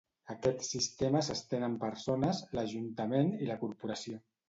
[0.35, 4.25] Aquest sistema s'estén amb persones, l'ajuntament, i la corporació.